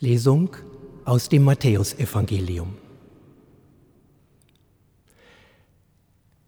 Lesung 0.00 0.56
aus 1.04 1.28
dem 1.28 1.44
Matthäusevangelium. 1.44 2.74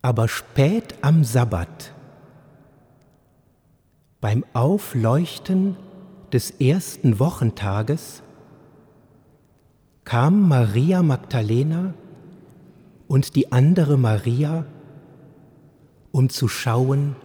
Aber 0.01 0.27
spät 0.27 0.95
am 1.03 1.23
Sabbat, 1.23 1.93
beim 4.23 4.45
Aufleuchten 4.55 5.77
des 6.33 6.51
ersten 6.53 7.19
Wochentages, 7.19 8.23
kam 10.05 10.49
Maria 10.49 11.03
Magdalena 11.03 11.93
und 13.07 13.37
die 13.37 13.53
andere 13.53 13.99
Maria, 13.99 14.65
um 16.11 16.31
zu 16.31 16.49
schauen 16.49 17.17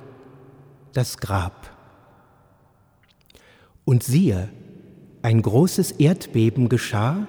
das 0.91 1.19
Grab. 1.19 1.71
Und 3.85 4.03
siehe, 4.03 4.49
ein 5.27 5.41
großes 5.41 5.91
Erdbeben 5.91 6.69
geschah, 6.69 7.27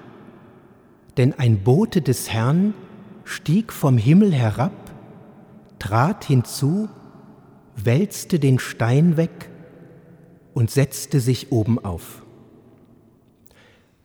denn 1.17 1.37
ein 1.37 1.65
Bote 1.65 2.01
des 2.01 2.29
Herrn 2.29 2.73
stieg 3.25 3.73
vom 3.73 3.97
Himmel 3.97 4.33
herab, 4.33 4.71
trat 5.79 6.23
hinzu, 6.23 6.87
wälzte 7.75 8.39
den 8.39 8.57
Stein 8.57 9.17
weg 9.17 9.49
und 10.53 10.71
setzte 10.71 11.19
sich 11.19 11.51
oben 11.51 11.77
auf. 11.77 12.23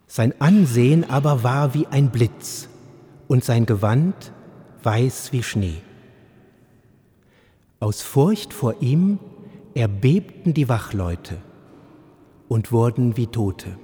Sein 0.07 0.33
Ansehen 0.41 1.09
aber 1.09 1.43
war 1.43 1.73
wie 1.73 1.87
ein 1.87 2.09
Blitz 2.09 2.67
und 3.29 3.45
sein 3.45 3.65
Gewand 3.65 4.33
weiß 4.83 5.31
wie 5.31 5.41
Schnee. 5.41 5.81
Aus 7.79 8.01
Furcht 8.01 8.51
vor 8.51 8.81
ihm 8.81 9.19
erbebten 9.73 10.53
die 10.53 10.67
Wachleute 10.67 11.37
und 12.49 12.73
wurden 12.73 13.15
wie 13.15 13.27
Tote. 13.27 13.77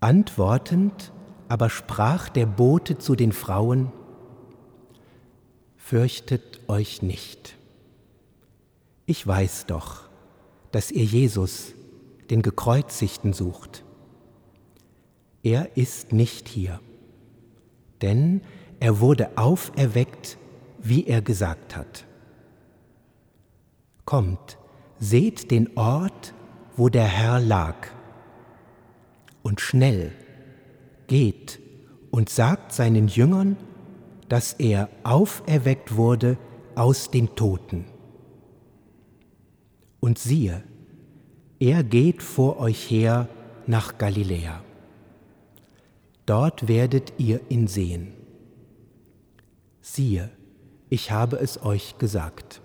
Antwortend 0.00 1.12
aber 1.48 1.70
sprach 1.70 2.28
der 2.28 2.46
Bote 2.46 2.98
zu 2.98 3.14
den 3.14 3.32
Frauen, 3.32 3.92
Fürchtet 5.76 6.68
euch 6.68 7.00
nicht. 7.02 7.56
Ich 9.04 9.24
weiß 9.24 9.66
doch, 9.66 10.08
dass 10.72 10.90
ihr 10.90 11.04
Jesus, 11.04 11.74
den 12.28 12.42
Gekreuzigten, 12.42 13.32
sucht. 13.32 13.84
Er 15.44 15.76
ist 15.76 16.12
nicht 16.12 16.48
hier, 16.48 16.80
denn 18.02 18.40
er 18.80 18.98
wurde 18.98 19.38
auferweckt, 19.38 20.38
wie 20.82 21.06
er 21.06 21.22
gesagt 21.22 21.76
hat. 21.76 22.04
Kommt, 24.04 24.58
seht 24.98 25.52
den 25.52 25.76
Ort, 25.76 26.34
wo 26.76 26.88
der 26.88 27.06
Herr 27.06 27.38
lag 27.38 27.95
und 29.46 29.60
schnell 29.60 30.10
geht 31.06 31.60
und 32.10 32.30
sagt 32.30 32.72
seinen 32.72 33.06
Jüngern, 33.06 33.56
dass 34.28 34.54
er 34.54 34.88
auferweckt 35.04 35.94
wurde 35.94 36.36
aus 36.74 37.12
den 37.12 37.36
Toten. 37.36 37.84
Und 40.00 40.18
siehe, 40.18 40.64
er 41.60 41.84
geht 41.84 42.24
vor 42.24 42.58
euch 42.58 42.90
her 42.90 43.28
nach 43.68 43.98
Galiläa. 43.98 44.64
Dort 46.26 46.66
werdet 46.66 47.12
ihr 47.18 47.40
ihn 47.48 47.68
sehen. 47.68 48.14
Siehe, 49.80 50.28
ich 50.90 51.12
habe 51.12 51.36
es 51.36 51.62
euch 51.62 51.98
gesagt. 51.98 52.60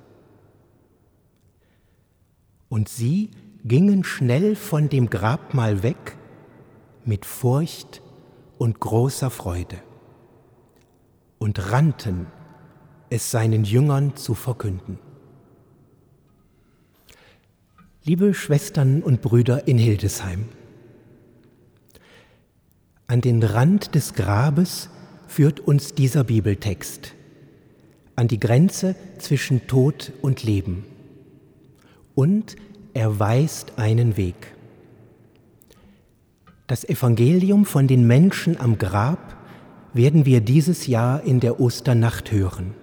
Und 2.70 2.90
sie 2.90 3.30
gingen 3.64 4.04
schnell 4.04 4.56
von 4.56 4.90
dem 4.90 5.12
Grabmal 5.12 5.84
weg 5.84 6.18
mit 7.06 7.26
Furcht 7.26 8.02
und 8.58 8.80
großer 8.80 9.30
Freude 9.30 9.78
und 11.40 11.72
rannten, 11.72 12.28
es 13.10 13.32
seinen 13.32 13.64
Jüngern 13.64 14.16
zu 14.16 14.36
verkünden. 14.36 15.00
Liebe 18.04 18.34
Schwestern 18.34 19.04
und 19.04 19.22
Brüder 19.22 19.68
in 19.68 19.78
Hildesheim, 19.78 20.46
an 23.08 23.22
den 23.22 23.44
Rand 23.44 23.94
des 23.96 24.14
Grabes 24.14 24.90
führt 25.28 25.60
uns 25.60 25.96
dieser 25.96 26.24
Bibeltext, 26.24 27.14
an 28.16 28.28
die 28.28 28.40
Grenze 28.40 28.96
zwischen 29.18 29.68
Tod 29.68 30.14
und 30.22 30.44
Leben. 30.44 30.86
Und 32.16 32.56
er 32.94 33.20
weist 33.20 33.78
einen 33.78 34.18
Weg. 34.18 34.54
Das 36.72 36.86
Evangelium 36.86 37.66
von 37.66 37.86
den 37.86 38.08
Menschen 38.08 38.58
am 38.58 38.78
Grab 38.78 39.36
werden 39.92 40.26
wir 40.26 40.40
dieses 40.40 40.88
Jahr 40.88 41.22
in 41.22 41.42
der 41.42 41.60
Osternacht 41.60 42.32
hören. 42.32 42.74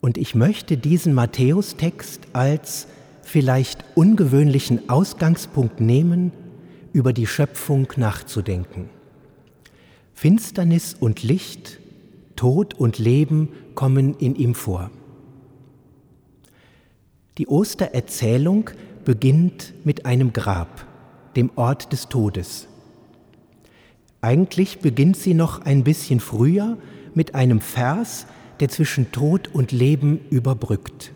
Und 0.00 0.18
ich 0.18 0.34
möchte 0.34 0.76
diesen 0.76 1.14
Matthäustext 1.14 2.22
als 2.32 2.88
vielleicht 3.22 3.84
ungewöhnlichen 3.94 4.88
Ausgangspunkt 4.88 5.80
nehmen, 5.80 6.32
über 6.92 7.12
die 7.12 7.28
Schöpfung 7.28 7.86
nachzudenken. 7.94 8.90
Finsternis 10.12 10.96
und 10.98 11.22
Licht, 11.22 11.78
Tod 12.34 12.74
und 12.74 12.98
Leben 12.98 13.50
kommen 13.76 14.16
in 14.18 14.34
ihm 14.34 14.56
vor. 14.56 14.90
Die 17.38 17.46
Ostererzählung 17.46 18.70
beginnt 19.04 19.74
mit 19.84 20.06
einem 20.06 20.32
Grab 20.32 20.88
dem 21.36 21.50
Ort 21.56 21.92
des 21.92 22.08
Todes. 22.08 22.68
Eigentlich 24.20 24.80
beginnt 24.80 25.16
sie 25.16 25.34
noch 25.34 25.62
ein 25.62 25.84
bisschen 25.84 26.20
früher 26.20 26.78
mit 27.14 27.34
einem 27.34 27.60
Vers, 27.60 28.26
der 28.60 28.68
zwischen 28.68 29.10
Tod 29.12 29.48
und 29.52 29.72
Leben 29.72 30.20
überbrückt. 30.30 31.12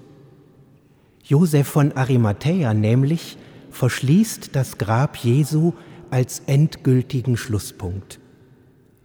Josef 1.22 1.66
von 1.66 1.93
Arimathäa 1.93 2.75
nämlich 2.75 3.37
verschließt 3.71 4.50
das 4.55 4.78
Grab 4.78 5.16
Jesu 5.16 5.72
als 6.10 6.41
endgültigen 6.47 7.37
Schlusspunkt. 7.37 8.21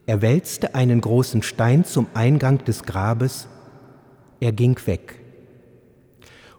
Er 0.06 0.22
wälzte 0.22 0.76
einen 0.76 1.02
großen 1.02 1.44
Stein 1.44 1.86
zum 1.86 2.08
Eingang 2.14 2.64
des 2.66 2.84
Grabes, 2.84 3.48
er 4.40 4.52
ging 4.52 4.80
weg. 4.86 5.20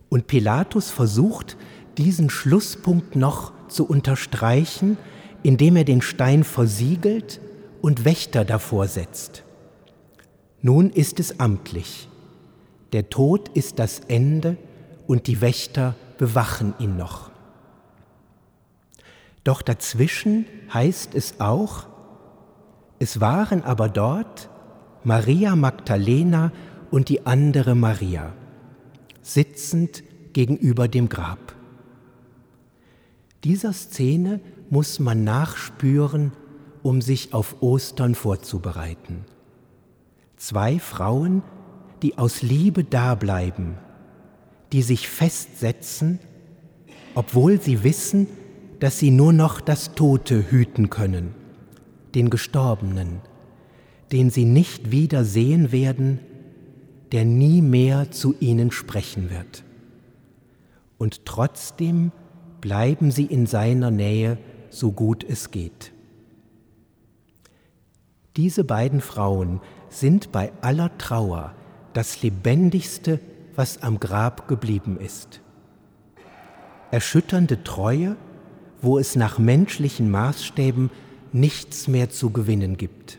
Und 0.08 0.26
Pilatus 0.26 0.90
versucht, 0.90 1.56
diesen 1.98 2.30
Schlusspunkt 2.30 3.16
noch 3.16 3.52
zu 3.68 3.86
unterstreichen, 3.86 4.96
indem 5.42 5.76
er 5.76 5.84
den 5.84 6.02
Stein 6.02 6.44
versiegelt 6.44 7.40
und 7.80 8.04
Wächter 8.04 8.44
davor 8.44 8.86
setzt. 8.86 9.44
Nun 10.60 10.90
ist 10.90 11.18
es 11.18 11.40
amtlich. 11.40 12.08
Der 12.92 13.08
Tod 13.10 13.48
ist 13.48 13.78
das 13.78 14.00
Ende 14.00 14.56
und 15.06 15.26
die 15.26 15.40
Wächter 15.40 15.94
bewachen 16.18 16.74
ihn 16.78 16.96
noch. 16.96 17.30
Doch 19.44 19.62
dazwischen 19.62 20.46
heißt 20.72 21.14
es 21.14 21.40
auch, 21.40 21.86
es 23.00 23.20
waren 23.20 23.64
aber 23.64 23.88
dort 23.88 24.48
Maria 25.02 25.56
Magdalena 25.56 26.52
und 26.92 27.08
die 27.08 27.26
andere 27.26 27.74
Maria, 27.74 28.32
sitzend 29.22 30.04
gegenüber 30.32 30.86
dem 30.86 31.08
Grab. 31.08 31.56
Dieser 33.44 33.72
Szene 33.72 34.40
muss 34.70 35.00
man 35.00 35.24
nachspüren, 35.24 36.32
um 36.82 37.00
sich 37.02 37.34
auf 37.34 37.60
Ostern 37.60 38.14
vorzubereiten. 38.14 39.24
Zwei 40.36 40.78
Frauen, 40.78 41.42
die 42.02 42.18
aus 42.18 42.42
Liebe 42.42 42.84
dableiben, 42.84 43.78
die 44.72 44.82
sich 44.82 45.08
festsetzen, 45.08 46.18
obwohl 47.14 47.60
sie 47.60 47.84
wissen, 47.84 48.26
dass 48.80 48.98
sie 48.98 49.10
nur 49.10 49.32
noch 49.32 49.60
das 49.60 49.94
Tote 49.94 50.50
hüten 50.50 50.88
können, 50.90 51.34
den 52.14 52.30
Gestorbenen, 52.30 53.20
den 54.10 54.30
sie 54.30 54.44
nicht 54.44 54.90
wieder 54.90 55.24
sehen 55.24 55.72
werden, 55.72 56.20
der 57.12 57.24
nie 57.24 57.60
mehr 57.60 58.10
zu 58.10 58.34
ihnen 58.40 58.70
sprechen 58.70 59.30
wird. 59.30 59.64
Und 60.98 61.26
trotzdem 61.26 62.12
bleiben 62.62 63.10
sie 63.10 63.26
in 63.26 63.44
seiner 63.44 63.90
Nähe, 63.90 64.38
so 64.70 64.92
gut 64.92 65.22
es 65.28 65.50
geht. 65.50 65.92
Diese 68.38 68.64
beiden 68.64 69.02
Frauen 69.02 69.60
sind 69.90 70.32
bei 70.32 70.52
aller 70.62 70.96
Trauer 70.96 71.54
das 71.92 72.22
Lebendigste, 72.22 73.20
was 73.54 73.82
am 73.82 74.00
Grab 74.00 74.48
geblieben 74.48 74.96
ist. 74.98 75.42
Erschütternde 76.90 77.62
Treue, 77.64 78.16
wo 78.80 78.98
es 78.98 79.16
nach 79.16 79.38
menschlichen 79.38 80.10
Maßstäben 80.10 80.90
nichts 81.32 81.88
mehr 81.88 82.08
zu 82.08 82.30
gewinnen 82.30 82.78
gibt. 82.78 83.18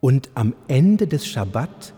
Und 0.00 0.30
am 0.34 0.54
Ende 0.68 1.06
des 1.06 1.26
Schabbat 1.26 1.94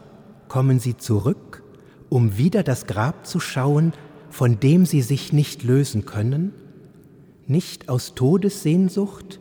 kommen 0.47 0.79
sie 0.79 0.97
zurück, 0.97 1.63
um 2.11 2.37
wieder 2.37 2.63
das 2.63 2.87
Grab 2.87 3.27
zu 3.27 3.41
schauen 3.41 3.93
von 4.35 4.59
dem 4.59 4.85
sie 4.85 5.01
sich 5.01 5.33
nicht 5.33 5.63
lösen 5.63 6.07
können, 6.07 6.53
nicht 7.47 7.89
aus 7.89 8.17
Todessehnsucht, 8.17 9.39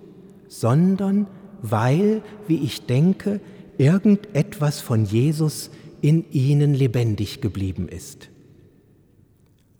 sondern 0.47 1.25
weil, 1.63 2.21
wie 2.47 2.57
ich 2.57 2.85
denke, 2.85 3.39
irgendetwas 3.79 4.81
von 4.81 5.05
Jesus 5.05 5.71
in 6.01 6.29
ihnen 6.29 6.75
lebendig 6.75 7.41
geblieben 7.41 7.87
ist. 7.87 8.29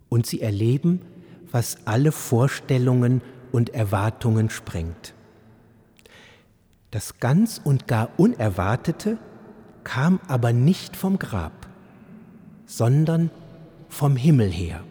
Und 0.08 0.26
sie 0.26 0.40
erleben, 0.40 1.02
was 1.48 1.86
alle 1.86 2.10
Vorstellungen 2.10 3.22
und 3.52 3.72
Erwartungen 3.72 4.50
sprengt. 4.50 5.14
Das 6.90 7.20
ganz 7.20 7.60
und 7.62 7.86
gar 7.86 8.08
Unerwartete 8.16 9.18
kam 9.84 10.18
aber 10.26 10.52
nicht 10.52 10.96
vom 10.96 11.20
Grab, 11.20 11.68
sondern 12.66 13.30
vom 13.88 14.16
Himmel 14.16 14.50
her. 14.50 14.82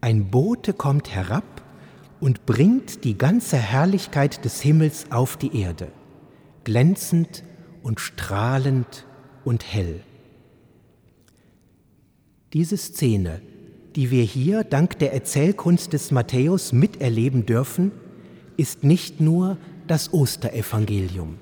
Ein 0.00 0.30
Bote 0.30 0.72
kommt 0.72 1.14
herab 1.14 1.62
und 2.20 2.46
bringt 2.46 3.04
die 3.04 3.18
ganze 3.18 3.56
Herrlichkeit 3.56 4.44
des 4.44 4.60
Himmels 4.60 5.10
auf 5.10 5.36
die 5.36 5.60
Erde, 5.60 5.92
glänzend 6.64 7.44
und 7.82 8.00
strahlend 8.00 9.06
und 9.44 9.64
hell. 9.64 10.00
Diese 12.52 12.76
Szene, 12.76 13.42
die 13.94 14.10
wir 14.10 14.22
hier 14.22 14.64
dank 14.64 14.98
der 14.98 15.12
Erzählkunst 15.12 15.92
des 15.92 16.10
Matthäus 16.10 16.72
miterleben 16.72 17.46
dürfen, 17.46 17.92
ist 18.56 18.84
nicht 18.84 19.20
nur 19.20 19.56
das 19.86 20.12
Osterevangelium. 20.12 21.38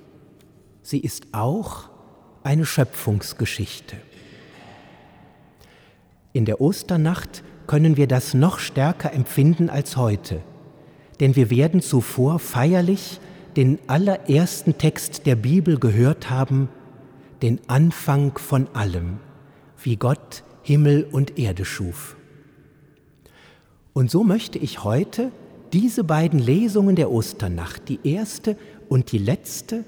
Sie 0.83 0.99
ist 0.99 1.29
auch 1.33 1.91
eine 2.43 2.65
Schöpfungsgeschichte. 2.65 3.97
In 6.33 6.45
der 6.45 6.61
Osternacht 6.61 7.43
können 7.69 7.97
wir 7.97 8.09
das 8.09 8.35
noch 8.35 8.59
stärker 8.59 9.13
empfinden 9.13 9.71
als 9.71 9.97
heute, 9.97 10.41
denn 11.21 11.37
wir 11.37 11.51
werden 11.51 11.81
zuvor 11.81 12.41
feierlich 12.41 13.21
den 13.57 13.79
allerersten 13.87 14.79
Text 14.79 15.27
der 15.27 15.37
Bibel 15.37 15.79
gehört 15.79 16.31
haben, 16.31 16.69
den 17.43 17.61
Anfang 17.69 18.37
von 18.39 18.67
allem, 18.73 19.19
wie 19.81 19.97
Gott 19.97 20.43
Himmel 20.63 21.07
und 21.13 21.39
Erde 21.39 21.65
schuf. 21.65 22.17
Und 23.93 24.11
so 24.11 24.25
möchte 24.25 24.59
ich 24.59 24.83
heute 24.83 25.31
diese 25.73 26.05
beiden 26.05 26.39
Lesungen 26.39 26.97
der 26.97 27.11
Osternacht, 27.11 27.89
die 27.89 28.01
erste 28.03 28.57
und 28.89 29.13
die 29.13 29.19
letzte, 29.19 29.85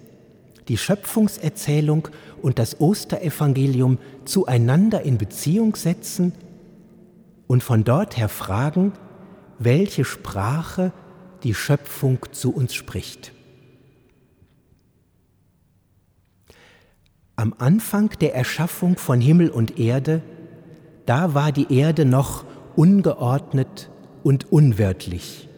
die 0.69 0.77
Schöpfungserzählung 0.77 2.09
und 2.43 2.59
das 2.59 2.79
Osterevangelium 2.81 3.99
zueinander 4.27 5.01
in 5.03 5.17
Beziehung 5.17 5.77
setzen 5.77 6.33
und 7.51 7.65
von 7.65 7.83
dort 7.83 8.17
her 8.17 8.29
fragen, 8.29 8.93
welche 9.59 10.05
Sprache 10.05 10.93
die 11.43 11.53
Schöpfung 11.53 12.21
zu 12.31 12.55
uns 12.55 12.75
spricht. 12.75 13.33
Am 17.35 17.53
Anfang 17.59 18.11
der 18.21 18.37
Erschaffung 18.37 18.97
von 18.99 19.21
Himmel 19.21 19.51
und 19.51 19.81
Erde, 19.81 20.23
da 21.07 21.35
war 21.35 21.51
die 21.51 21.77
Erde 21.77 22.05
noch 22.05 22.45
ungeordnet 22.77 23.91
und 24.23 24.53
unwirtlich, 24.53 25.49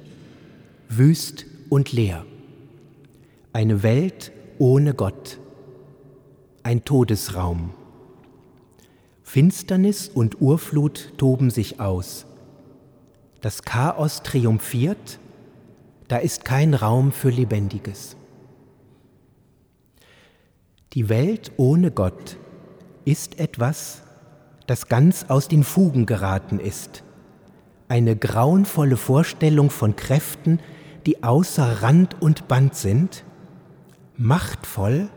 wüst 0.88 1.44
und 1.68 1.92
leer, 1.92 2.24
eine 3.52 3.82
Welt 3.82 4.32
ohne 4.58 4.94
Gott, 4.94 5.38
ein 6.62 6.86
Todesraum. 6.86 7.74
Finsternis 9.32 10.08
und 10.08 10.42
Urflut 10.42 11.14
toben 11.16 11.48
sich 11.48 11.80
aus. 11.80 12.26
Das 13.40 13.62
Chaos 13.62 14.22
triumphiert 14.22 15.18
da 16.12 16.18
ist 16.18 16.44
kein 16.44 16.74
Raum 16.74 17.10
für 17.10 17.30
Lebendiges. 17.30 18.18
Die 20.92 21.08
Welt 21.08 21.52
ohne 21.56 21.90
Gott 21.90 22.36
ist 23.06 23.40
etwas, 23.40 24.02
das 24.66 24.88
ganz 24.88 25.24
aus 25.28 25.48
den 25.48 25.64
Fugen 25.64 26.04
geraten 26.04 26.60
ist. 26.60 27.02
Eine 27.88 28.14
grauenvolle 28.14 28.98
Vorstellung 28.98 29.70
von 29.70 29.96
Kräften, 29.96 30.60
die 31.06 31.24
außer 31.24 31.80
Rand 31.80 32.20
und 32.20 32.46
Band 32.46 32.74
sind, 32.74 33.24
machtvoll, 34.18 35.08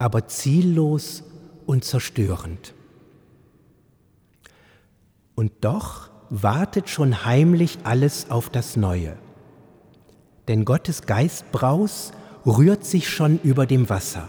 aber 0.00 0.26
ziellos 0.26 1.22
und 1.66 1.84
zerstörend. 1.84 2.74
Und 5.40 5.52
doch 5.62 6.10
wartet 6.28 6.88
schon 6.88 7.24
heimlich 7.24 7.78
alles 7.84 8.30
auf 8.30 8.50
das 8.50 8.76
Neue 8.76 9.16
denn 10.50 10.64
Gottes 10.64 11.02
Geistbraus 11.02 12.10
rührt 12.44 12.84
sich 12.84 13.08
schon 13.08 13.38
über 13.44 13.66
dem 13.66 13.88
Wasser. 13.88 14.28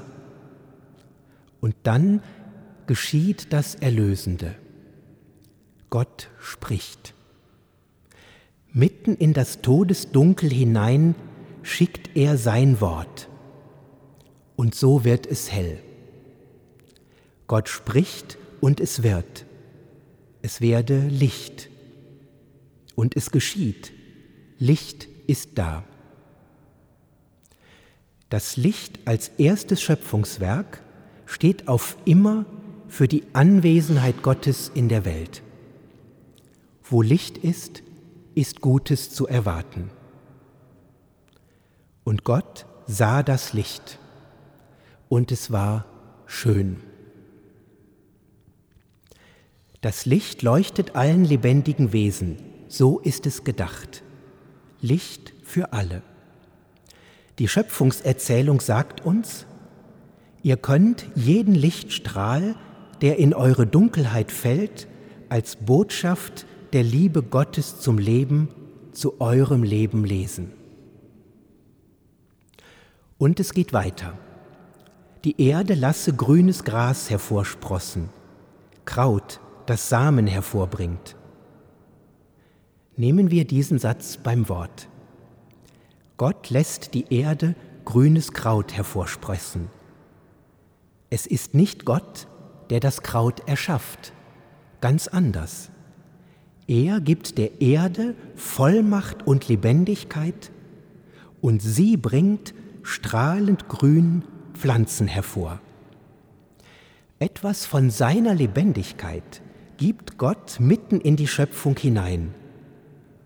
Und 1.59 1.73
dann 1.81 2.21
geschieht 2.85 3.51
das 3.53 3.73
Erlösende. 3.73 4.53
Gott 5.89 6.29
spricht. 6.39 7.15
Mitten 8.71 9.15
in 9.15 9.33
das 9.33 9.63
Todesdunkel 9.63 10.51
hinein 10.51 11.15
schickt 11.63 12.15
er 12.15 12.37
sein 12.37 12.81
Wort. 12.81 13.27
Und 14.55 14.75
so 14.75 15.03
wird 15.03 15.25
es 15.25 15.51
hell. 15.51 15.79
Gott 17.47 17.67
spricht 17.67 18.37
und 18.61 18.79
es 18.79 19.01
wird. 19.01 19.47
Es 20.41 20.61
werde 20.61 21.07
Licht. 21.07 21.69
Und 22.95 23.15
es 23.15 23.31
geschieht. 23.31 23.91
Licht 24.59 25.07
ist 25.27 25.51
da. 25.55 25.83
Das 28.29 28.57
Licht 28.57 28.99
als 29.05 29.29
erstes 29.37 29.81
Schöpfungswerk 29.81 30.81
steht 31.25 31.67
auf 31.67 31.97
immer 32.05 32.45
für 32.87 33.07
die 33.07 33.23
Anwesenheit 33.33 34.21
Gottes 34.21 34.71
in 34.73 34.89
der 34.89 35.05
Welt. 35.05 35.41
Wo 36.83 37.01
Licht 37.01 37.37
ist, 37.37 37.83
ist 38.35 38.61
Gutes 38.61 39.11
zu 39.11 39.27
erwarten. 39.27 39.89
Und 42.03 42.23
Gott 42.23 42.65
sah 42.87 43.23
das 43.23 43.53
Licht, 43.53 43.99
und 45.07 45.31
es 45.31 45.51
war 45.51 45.85
schön. 46.25 46.77
Das 49.81 50.05
Licht 50.05 50.43
leuchtet 50.43 50.95
allen 50.95 51.25
lebendigen 51.25 51.91
Wesen, 51.91 52.37
so 52.67 52.99
ist 52.99 53.25
es 53.25 53.43
gedacht. 53.43 54.03
Licht 54.79 55.33
für 55.43 55.73
alle. 55.73 56.03
Die 57.39 57.47
Schöpfungserzählung 57.47 58.61
sagt 58.61 59.03
uns, 59.03 59.47
ihr 60.43 60.57
könnt 60.57 61.07
jeden 61.15 61.55
Lichtstrahl, 61.55 62.55
der 63.01 63.17
in 63.17 63.33
eure 63.33 63.65
Dunkelheit 63.65 64.31
fällt, 64.31 64.87
als 65.29 65.55
Botschaft 65.55 66.45
der 66.73 66.83
Liebe 66.83 67.23
Gottes 67.23 67.79
zum 67.79 67.97
Leben, 67.97 68.49
zu 68.91 69.19
eurem 69.19 69.63
Leben 69.63 70.05
lesen. 70.05 70.51
Und 73.17 73.39
es 73.39 73.53
geht 73.53 73.73
weiter. 73.73 74.15
Die 75.23 75.41
Erde 75.41 75.73
lasse 75.73 76.13
grünes 76.13 76.63
Gras 76.63 77.09
hervorsprossen, 77.09 78.09
Kraut, 78.85 79.39
das 79.71 79.87
Samen 79.87 80.27
hervorbringt. 80.27 81.15
Nehmen 82.97 83.31
wir 83.31 83.45
diesen 83.47 83.79
Satz 83.79 84.17
beim 84.17 84.49
Wort. 84.49 84.89
Gott 86.17 86.49
lässt 86.49 86.93
die 86.93 87.05
Erde 87.09 87.55
grünes 87.85 88.33
Kraut 88.33 88.73
hervorspressen. 88.73 89.69
Es 91.09 91.25
ist 91.25 91.53
nicht 91.53 91.85
Gott, 91.85 92.27
der 92.69 92.81
das 92.81 93.01
Kraut 93.01 93.47
erschafft, 93.47 94.11
ganz 94.81 95.07
anders. 95.07 95.69
Er 96.67 96.99
gibt 96.99 97.37
der 97.37 97.61
Erde 97.61 98.15
Vollmacht 98.35 99.25
und 99.25 99.47
Lebendigkeit 99.47 100.51
und 101.39 101.61
sie 101.61 101.95
bringt 101.95 102.53
strahlend 102.83 103.69
grün 103.69 104.25
Pflanzen 104.53 105.07
hervor. 105.07 105.61
Etwas 107.19 107.65
von 107.65 107.89
seiner 107.89 108.35
Lebendigkeit 108.35 109.41
gibt 109.81 110.19
Gott 110.19 110.59
mitten 110.59 111.01
in 111.01 111.15
die 111.15 111.25
Schöpfung 111.25 111.75
hinein 111.75 112.35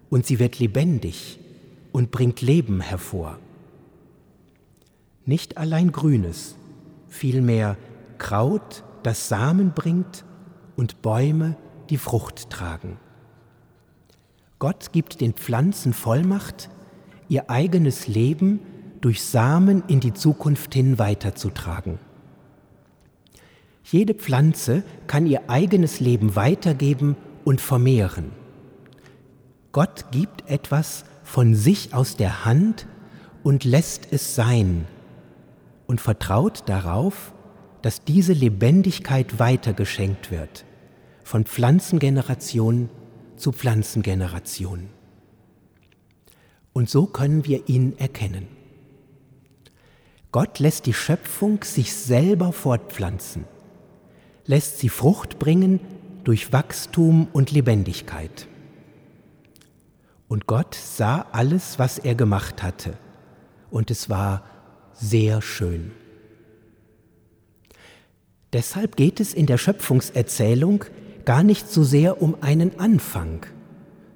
und 0.09 0.25
sie 0.25 0.39
wird 0.39 0.57
lebendig 0.57 1.37
und 1.91 2.11
bringt 2.11 2.39
Leben 2.39 2.79
hervor. 2.79 3.39
Nicht 5.25 5.57
allein 5.57 5.91
Grünes, 5.91 6.55
vielmehr 7.09 7.75
Kraut, 8.19 8.85
das 9.03 9.27
Samen 9.27 9.73
bringt 9.75 10.23
und 10.77 11.01
Bäume, 11.01 11.57
die 11.89 11.97
Frucht 11.97 12.49
tragen. 12.49 12.99
Gott 14.57 14.93
gibt 14.93 15.19
den 15.19 15.33
Pflanzen 15.33 15.91
Vollmacht, 15.91 16.69
ihr 17.27 17.49
eigenes 17.49 18.07
Leben 18.07 18.61
durch 19.01 19.21
Samen 19.21 19.83
in 19.89 19.99
die 19.99 20.13
Zukunft 20.13 20.73
hin 20.73 20.99
weiterzutragen. 20.99 21.99
Jede 23.91 24.15
Pflanze 24.15 24.83
kann 25.05 25.27
ihr 25.27 25.47
eigenes 25.47 25.99
Leben 25.99 26.35
weitergeben 26.35 27.15
und 27.43 27.61
vermehren. 27.61 28.31
Gott 29.71 30.05
gibt 30.11 30.49
etwas 30.49 31.05
von 31.23 31.53
sich 31.53 31.93
aus 31.93 32.17
der 32.17 32.45
Hand 32.45 32.87
und 33.43 33.63
lässt 33.63 34.07
es 34.11 34.33
sein 34.33 34.87
und 35.85 36.01
vertraut 36.01 36.63
darauf, 36.67 37.31
dass 37.83 38.03
diese 38.03 38.33
Lebendigkeit 38.33 39.37
weitergeschenkt 39.37 40.31
wird, 40.31 40.65
von 41.23 41.45
Pflanzengeneration 41.45 42.89
zu 43.37 43.51
Pflanzengeneration. 43.51 44.89
Und 46.73 46.89
so 46.89 47.05
können 47.05 47.45
wir 47.45 47.69
ihn 47.69 47.95
erkennen. 47.99 48.47
Gott 50.31 50.57
lässt 50.57 50.87
die 50.87 50.93
Schöpfung 50.93 51.63
sich 51.63 51.93
selber 51.93 52.51
fortpflanzen, 52.51 53.45
lässt 54.45 54.79
sie 54.79 54.89
Frucht 54.89 55.39
bringen 55.39 55.79
durch 56.23 56.51
Wachstum 56.51 57.27
und 57.33 57.51
Lebendigkeit. 57.51 58.47
Und 60.27 60.47
Gott 60.47 60.75
sah 60.75 61.27
alles, 61.31 61.77
was 61.79 61.97
er 61.99 62.15
gemacht 62.15 62.63
hatte, 62.63 62.97
und 63.69 63.91
es 63.91 64.09
war 64.09 64.43
sehr 64.93 65.41
schön. 65.41 65.91
Deshalb 68.53 68.95
geht 68.95 69.19
es 69.19 69.33
in 69.33 69.45
der 69.45 69.57
Schöpfungserzählung 69.57 70.85
gar 71.25 71.43
nicht 71.43 71.69
so 71.69 71.83
sehr 71.83 72.21
um 72.21 72.37
einen 72.41 72.79
Anfang, 72.79 73.45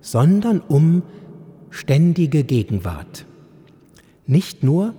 sondern 0.02 0.62
um 0.62 1.04
ständige 1.70 2.44
Gegenwart. 2.44 3.26
Nicht 4.26 4.64
nur, 4.64 4.94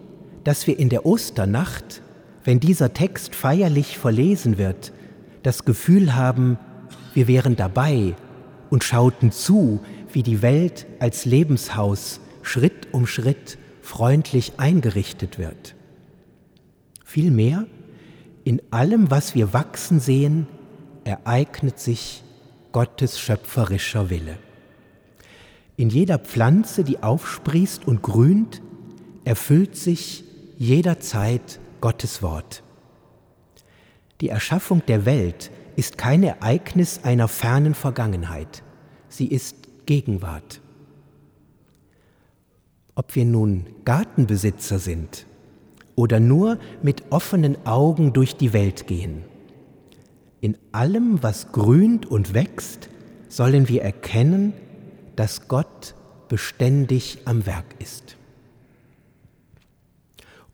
dass 0.44 0.66
wir 0.66 0.78
in 0.78 0.88
der 0.88 1.06
Osternacht, 1.06 2.02
wenn 2.44 2.60
dieser 2.60 2.92
Text 2.92 3.34
feierlich 3.34 3.98
verlesen 3.98 4.58
wird, 4.58 4.92
das 5.42 5.64
Gefühl 5.64 6.14
haben, 6.14 6.58
wir 7.14 7.28
wären 7.28 7.56
dabei 7.56 8.14
und 8.70 8.84
schauten 8.84 9.32
zu, 9.32 9.80
wie 10.12 10.22
die 10.22 10.42
Welt 10.42 10.86
als 10.98 11.24
Lebenshaus 11.24 12.20
Schritt 12.42 12.88
um 12.92 13.06
Schritt 13.06 13.58
freundlich 13.82 14.54
eingerichtet 14.58 15.38
wird. 15.38 15.74
Vielmehr, 17.04 17.66
in 18.44 18.62
allem, 18.70 19.10
was 19.10 19.34
wir 19.34 19.52
wachsen 19.52 20.00
sehen, 20.00 20.46
ereignet 21.04 21.78
sich 21.78 22.22
Gottes 22.72 23.18
schöpferischer 23.18 24.10
Wille. 24.10 24.38
In 25.76 25.90
jeder 25.90 26.18
Pflanze, 26.18 26.84
die 26.84 27.02
aufsprießt 27.02 27.86
und 27.86 28.02
grünt, 28.02 28.62
erfüllt 29.24 29.76
sich 29.76 30.24
jederzeit 30.58 31.58
Gottes 31.80 32.22
Wort. 32.22 32.62
Die 34.20 34.28
Erschaffung 34.28 34.82
der 34.86 35.06
Welt 35.06 35.50
ist 35.76 35.96
kein 35.96 36.22
Ereignis 36.22 37.00
einer 37.04 37.28
fernen 37.28 37.74
Vergangenheit, 37.74 38.62
sie 39.08 39.26
ist 39.26 39.56
Gegenwart. 39.86 40.60
Ob 42.94 43.14
wir 43.14 43.24
nun 43.24 43.66
Gartenbesitzer 43.84 44.78
sind 44.78 45.26
oder 45.94 46.20
nur 46.20 46.58
mit 46.82 47.04
offenen 47.10 47.66
Augen 47.66 48.12
durch 48.12 48.36
die 48.36 48.52
Welt 48.52 48.86
gehen, 48.86 49.24
in 50.42 50.56
allem, 50.72 51.22
was 51.22 51.52
grünt 51.52 52.06
und 52.06 52.34
wächst, 52.34 52.88
sollen 53.28 53.68
wir 53.68 53.82
erkennen, 53.82 54.52
dass 55.16 55.48
Gott 55.48 55.94
beständig 56.28 57.18
am 57.24 57.46
Werk 57.46 57.66
ist. 57.78 58.16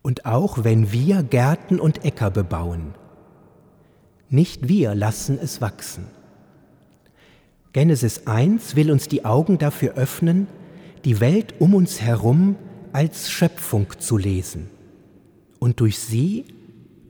Und 0.02 0.24
auch 0.24 0.64
wenn 0.64 0.92
wir 0.92 1.22
Gärten 1.22 1.80
und 1.80 2.04
Äcker 2.04 2.30
bebauen, 2.30 2.94
nicht 4.28 4.68
wir 4.68 4.94
lassen 4.94 5.38
es 5.40 5.60
wachsen. 5.60 6.06
Genesis 7.72 8.26
1 8.26 8.74
will 8.74 8.90
uns 8.90 9.08
die 9.08 9.24
Augen 9.24 9.58
dafür 9.58 9.94
öffnen, 9.94 10.48
die 11.04 11.20
Welt 11.20 11.54
um 11.60 11.74
uns 11.74 12.00
herum 12.00 12.56
als 12.92 13.30
Schöpfung 13.30 13.92
zu 13.98 14.16
lesen 14.16 14.70
und 15.58 15.80
durch 15.80 15.98
sie 15.98 16.46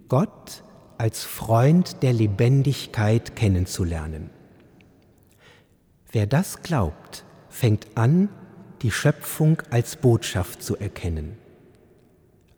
Gott 0.09 0.65
als 0.99 1.25
Freund 1.25 2.03
der 2.03 2.13
Lebendigkeit 2.13 3.37
kennenzulernen. 3.37 4.31
Wer 6.11 6.27
das 6.27 6.63
glaubt, 6.63 7.25
fängt 7.49 7.87
an, 7.95 8.29
die 8.83 8.91
Schöpfung 8.91 9.63
als 9.71 9.97
Botschaft 9.97 10.63
zu 10.63 10.77
erkennen, 10.77 11.37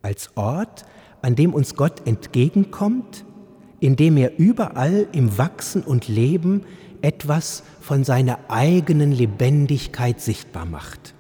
als 0.03 0.37
Ort, 0.37 0.85
an 1.23 1.37
dem 1.37 1.55
uns 1.55 1.75
Gott 1.75 2.07
entgegenkommt 2.07 3.25
indem 3.81 4.17
er 4.17 4.39
überall 4.39 5.07
im 5.13 5.39
Wachsen 5.39 5.83
und 5.83 6.09
Leben 6.09 6.65
etwas 7.03 7.63
von 7.81 8.05
seiner 8.05 8.39
eigenen 8.49 9.13
Lebendigkeit 9.13 10.21
sichtbar 10.21 10.67
macht 10.67 11.15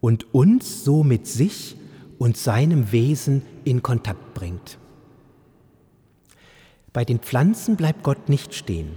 und 0.00 0.34
uns 0.34 0.84
so 0.84 1.02
mit 1.02 1.26
sich 1.26 1.76
und 2.18 2.36
seinem 2.36 2.92
Wesen 2.92 3.42
in 3.64 3.82
Kontakt 3.82 4.34
bringt. 4.34 4.78
Bei 6.92 7.04
den 7.04 7.18
Pflanzen 7.18 7.76
bleibt 7.76 8.02
Gott 8.02 8.28
nicht 8.28 8.54
stehen. 8.54 8.92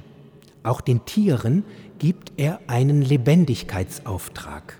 Auch 0.63 0.79
den 0.79 1.03
Tieren 1.05 1.65
gibt 1.97 2.31
er 2.37 2.61
einen 2.67 3.01
Lebendigkeitsauftrag. 3.01 4.79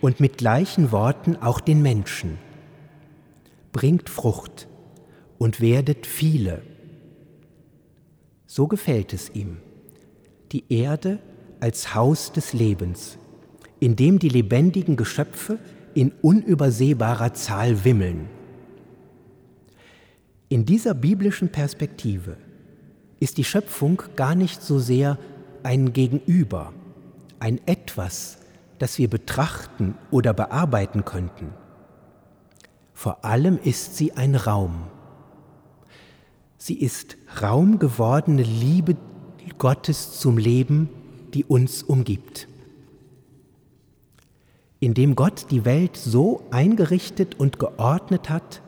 Und 0.00 0.20
mit 0.20 0.38
gleichen 0.38 0.92
Worten 0.92 1.36
auch 1.36 1.60
den 1.60 1.82
Menschen. 1.82 2.38
Bringt 3.72 4.08
Frucht, 4.08 4.68
und 5.38 5.60
werdet 5.60 6.06
viele. 6.06 6.62
So 8.46 8.66
gefällt 8.66 9.12
es 9.12 9.30
ihm, 9.34 9.58
die 10.52 10.64
Erde 10.68 11.18
als 11.60 11.94
Haus 11.94 12.32
des 12.32 12.52
Lebens, 12.52 13.18
in 13.80 13.96
dem 13.96 14.18
die 14.18 14.28
lebendigen 14.28 14.96
Geschöpfe 14.96 15.58
in 15.94 16.12
unübersehbarer 16.22 17.34
Zahl 17.34 17.84
wimmeln. 17.84 18.28
In 20.48 20.64
dieser 20.64 20.94
biblischen 20.94 21.50
Perspektive 21.50 22.36
ist 23.18 23.38
die 23.38 23.44
Schöpfung 23.44 24.02
gar 24.14 24.34
nicht 24.34 24.62
so 24.62 24.78
sehr 24.78 25.18
ein 25.62 25.92
Gegenüber, 25.92 26.72
ein 27.40 27.60
etwas, 27.66 28.38
das 28.78 28.98
wir 28.98 29.08
betrachten 29.08 29.94
oder 30.10 30.32
bearbeiten 30.34 31.04
könnten. 31.04 31.52
Vor 32.92 33.24
allem 33.24 33.58
ist 33.62 33.96
sie 33.96 34.12
ein 34.12 34.36
Raum, 34.36 34.84
Sie 36.66 36.80
ist 36.80 37.16
raumgewordene 37.40 38.42
Liebe 38.42 38.96
Gottes 39.56 40.18
zum 40.18 40.36
Leben, 40.36 40.88
die 41.32 41.44
uns 41.44 41.84
umgibt. 41.84 42.48
Indem 44.80 45.14
Gott 45.14 45.46
die 45.52 45.64
Welt 45.64 45.96
so 45.96 46.42
eingerichtet 46.50 47.38
und 47.38 47.60
geordnet 47.60 48.30
hat, 48.30 48.62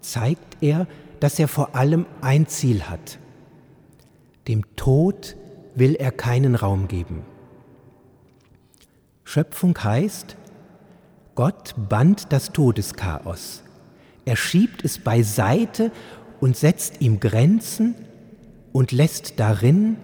zeigt 0.00 0.56
er, 0.60 0.88
dass 1.20 1.38
er 1.38 1.46
vor 1.46 1.76
allem 1.76 2.04
ein 2.20 2.48
Ziel 2.48 2.82
hat. 2.90 3.20
Dem 4.48 4.64
Tod 4.74 5.36
will 5.76 5.94
er 5.94 6.10
keinen 6.10 6.56
Raum 6.56 6.88
geben. 6.88 7.22
Schöpfung 9.22 9.78
heißt, 9.78 10.36
Gott 11.36 11.76
band 11.88 12.32
das 12.32 12.50
Todeschaos. 12.50 13.62
Er 14.24 14.36
schiebt 14.36 14.84
es 14.84 14.98
beiseite 14.98 15.92
und 16.40 16.56
setzt 16.56 17.00
ihm 17.00 17.20
Grenzen 17.20 17.94
und 18.72 18.92
lässt 18.92 19.38
darin 19.38 19.96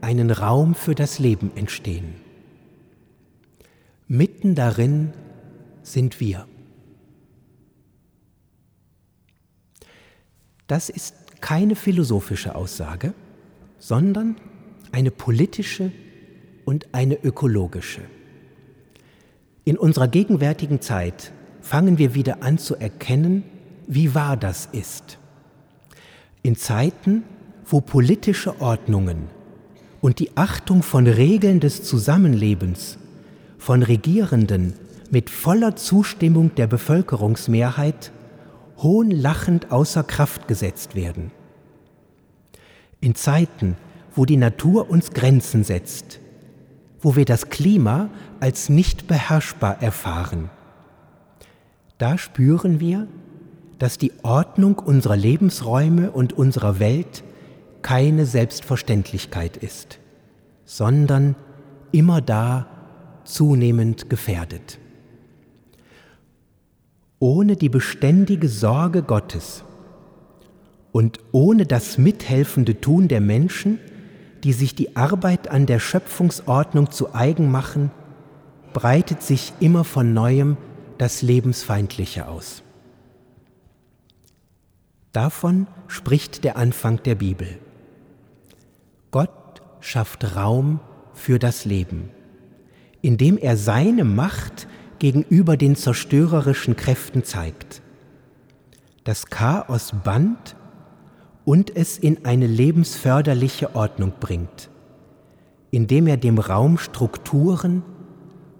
einen 0.00 0.30
Raum 0.30 0.74
für 0.74 0.94
das 0.94 1.18
Leben 1.18 1.50
entstehen. 1.56 2.14
Mitten 4.06 4.54
darin 4.54 5.12
sind 5.82 6.20
wir. 6.20 6.46
Das 10.66 10.88
ist 10.90 11.14
keine 11.40 11.76
philosophische 11.76 12.54
Aussage, 12.54 13.14
sondern 13.78 14.36
eine 14.92 15.10
politische 15.10 15.92
und 16.64 16.88
eine 16.92 17.14
ökologische. 17.22 18.02
In 19.64 19.78
unserer 19.78 20.08
gegenwärtigen 20.08 20.80
Zeit 20.80 21.32
fangen 21.60 21.98
wir 21.98 22.14
wieder 22.14 22.42
an 22.42 22.58
zu 22.58 22.76
erkennen, 22.76 23.44
wie 23.86 24.14
wahr 24.14 24.36
das 24.36 24.68
ist. 24.72 25.17
In 26.48 26.56
Zeiten, 26.56 27.24
wo 27.66 27.82
politische 27.82 28.58
Ordnungen 28.62 29.26
und 30.00 30.18
die 30.18 30.34
Achtung 30.34 30.82
von 30.82 31.06
Regeln 31.06 31.60
des 31.60 31.82
Zusammenlebens 31.82 32.96
von 33.58 33.82
Regierenden 33.82 34.72
mit 35.10 35.28
voller 35.28 35.76
Zustimmung 35.76 36.54
der 36.54 36.66
Bevölkerungsmehrheit 36.66 38.12
hohnlachend 38.78 39.70
außer 39.70 40.02
Kraft 40.04 40.48
gesetzt 40.48 40.94
werden. 40.94 41.32
In 43.02 43.14
Zeiten, 43.14 43.76
wo 44.14 44.24
die 44.24 44.38
Natur 44.38 44.88
uns 44.88 45.10
Grenzen 45.10 45.64
setzt, 45.64 46.18
wo 47.02 47.14
wir 47.14 47.26
das 47.26 47.50
Klima 47.50 48.08
als 48.40 48.70
nicht 48.70 49.06
beherrschbar 49.06 49.82
erfahren, 49.82 50.48
da 51.98 52.16
spüren 52.16 52.80
wir, 52.80 53.06
dass 53.78 53.98
die 53.98 54.12
Ordnung 54.22 54.78
unserer 54.78 55.16
Lebensräume 55.16 56.10
und 56.10 56.32
unserer 56.32 56.80
Welt 56.80 57.22
keine 57.82 58.26
Selbstverständlichkeit 58.26 59.56
ist, 59.56 59.98
sondern 60.64 61.36
immer 61.92 62.20
da 62.20 62.66
zunehmend 63.24 64.10
gefährdet. 64.10 64.78
Ohne 67.20 67.56
die 67.56 67.68
beständige 67.68 68.48
Sorge 68.48 69.02
Gottes 69.02 69.64
und 70.92 71.20
ohne 71.32 71.66
das 71.66 71.98
mithelfende 71.98 72.80
Tun 72.80 73.08
der 73.08 73.20
Menschen, 73.20 73.78
die 74.44 74.52
sich 74.52 74.74
die 74.74 74.96
Arbeit 74.96 75.48
an 75.48 75.66
der 75.66 75.80
Schöpfungsordnung 75.80 76.90
zu 76.90 77.14
eigen 77.14 77.50
machen, 77.50 77.90
breitet 78.72 79.22
sich 79.22 79.52
immer 79.60 79.84
von 79.84 80.14
neuem 80.14 80.56
das 80.96 81.22
Lebensfeindliche 81.22 82.28
aus. 82.28 82.62
Davon 85.12 85.66
spricht 85.86 86.44
der 86.44 86.56
Anfang 86.56 87.02
der 87.02 87.14
Bibel. 87.14 87.58
Gott 89.10 89.62
schafft 89.80 90.36
Raum 90.36 90.80
für 91.14 91.38
das 91.38 91.64
Leben, 91.64 92.10
indem 93.00 93.38
er 93.38 93.56
seine 93.56 94.04
Macht 94.04 94.68
gegenüber 94.98 95.56
den 95.56 95.76
zerstörerischen 95.76 96.76
Kräften 96.76 97.24
zeigt. 97.24 97.82
Das 99.04 99.26
Chaos 99.26 99.94
band 100.04 100.56
und 101.44 101.74
es 101.74 101.96
in 101.96 102.26
eine 102.26 102.46
lebensförderliche 102.46 103.74
Ordnung 103.74 104.12
bringt, 104.20 104.68
indem 105.70 106.06
er 106.06 106.18
dem 106.18 106.38
Raum 106.38 106.76
Strukturen 106.76 107.82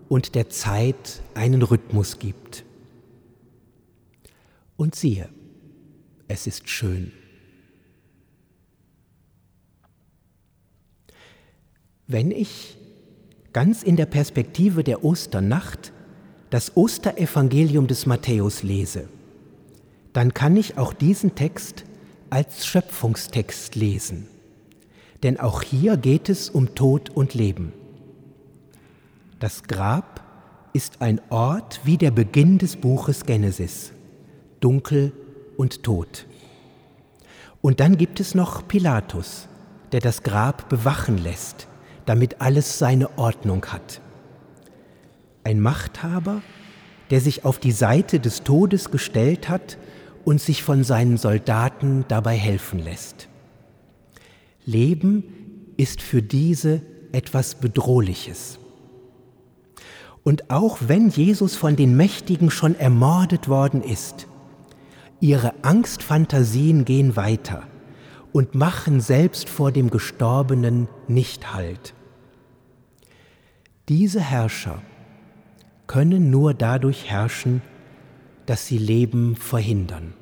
und 0.08 0.34
der 0.34 0.48
Zeit 0.48 1.22
einen 1.34 1.60
Rhythmus 1.62 2.18
gibt. 2.18 2.64
Und 4.78 4.94
siehe, 4.94 5.28
es 6.28 6.46
ist 6.46 6.68
schön. 6.68 7.12
Wenn 12.06 12.30
ich 12.30 12.76
ganz 13.52 13.82
in 13.82 13.96
der 13.96 14.06
Perspektive 14.06 14.84
der 14.84 15.04
Osternacht 15.04 15.92
das 16.50 16.76
Osterevangelium 16.76 17.86
des 17.86 18.06
Matthäus 18.06 18.62
lese, 18.62 19.08
dann 20.12 20.32
kann 20.32 20.56
ich 20.56 20.78
auch 20.78 20.92
diesen 20.92 21.34
Text 21.34 21.84
als 22.30 22.66
Schöpfungstext 22.66 23.74
lesen. 23.74 24.26
Denn 25.22 25.38
auch 25.40 25.62
hier 25.62 25.96
geht 25.96 26.28
es 26.28 26.48
um 26.48 26.74
Tod 26.74 27.10
und 27.10 27.34
Leben. 27.34 27.72
Das 29.40 29.64
Grab 29.64 30.24
ist 30.72 31.02
ein 31.02 31.20
Ort 31.30 31.80
wie 31.84 31.96
der 31.96 32.10
Beginn 32.10 32.58
des 32.58 32.76
Buches 32.76 33.26
Genesis, 33.26 33.92
dunkel 34.60 35.12
und 35.58 35.82
tot. 35.82 36.24
Und 37.60 37.80
dann 37.80 37.98
gibt 37.98 38.20
es 38.20 38.34
noch 38.34 38.66
Pilatus, 38.66 39.48
der 39.92 40.00
das 40.00 40.22
Grab 40.22 40.68
bewachen 40.70 41.18
lässt, 41.18 41.66
damit 42.06 42.40
alles 42.40 42.78
seine 42.78 43.18
Ordnung 43.18 43.66
hat. 43.66 44.00
Ein 45.44 45.60
Machthaber, 45.60 46.40
der 47.10 47.20
sich 47.20 47.44
auf 47.44 47.58
die 47.58 47.72
Seite 47.72 48.20
des 48.20 48.44
Todes 48.44 48.90
gestellt 48.90 49.48
hat 49.48 49.76
und 50.24 50.40
sich 50.40 50.62
von 50.62 50.84
seinen 50.84 51.16
Soldaten 51.16 52.04
dabei 52.08 52.36
helfen 52.36 52.78
lässt. 52.78 53.28
Leben 54.64 55.24
ist 55.76 56.02
für 56.02 56.22
diese 56.22 56.82
etwas 57.12 57.56
Bedrohliches. 57.56 58.58
Und 60.22 60.50
auch 60.50 60.78
wenn 60.86 61.08
Jesus 61.08 61.56
von 61.56 61.74
den 61.74 61.96
Mächtigen 61.96 62.50
schon 62.50 62.78
ermordet 62.78 63.48
worden 63.48 63.82
ist, 63.82 64.26
ihre 65.20 65.52
Angstfantasien 65.62 66.84
gehen 66.84 67.16
weiter 67.16 67.66
und 68.32 68.54
machen 68.54 69.00
selbst 69.00 69.48
vor 69.48 69.72
dem 69.72 69.90
Gestorbenen 69.90 70.88
nicht 71.06 71.54
Halt. 71.54 71.94
Diese 73.88 74.20
Herrscher 74.20 74.82
können 75.86 76.30
nur 76.30 76.54
dadurch 76.54 77.10
herrschen, 77.10 77.62
dass 78.46 78.66
sie 78.66 78.78
Leben 78.78 79.34
verhindern. 79.36 80.14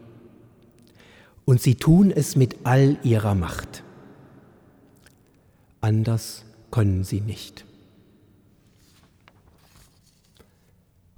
Und 1.45 1.61
sie 1.61 1.75
tun 1.75 2.11
es 2.11 2.37
mit 2.37 2.65
all 2.65 2.97
ihrer 3.03 3.35
Macht. 3.35 3.85
Anders 5.81 6.45
können 6.71 7.05
sie 7.05 7.21
nicht. 7.21 7.65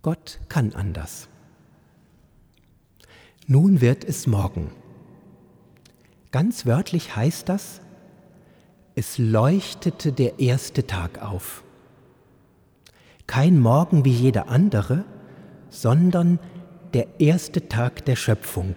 Gott 0.03 0.39
kann 0.49 0.75
anders. 0.75 1.29
Nun 3.51 3.81
wird 3.81 4.05
es 4.05 4.27
morgen. 4.27 4.71
Ganz 6.33 6.67
wörtlich 6.67 7.17
heißt 7.17 7.49
das, 7.49 7.81
es 8.95 9.17
leuchtete 9.17 10.13
der 10.13 10.39
erste 10.39 10.87
Tag 10.87 11.23
auf. 11.23 11.65
Kein 13.27 13.59
Morgen 13.59 14.05
wie 14.05 14.13
jeder 14.13 14.51
andere, 14.51 15.07
sondern 15.71 16.39
der 16.93 17.21
erste 17.21 17.71
Tag 17.71 18.05
der 18.05 18.17
Schöpfung, 18.17 18.75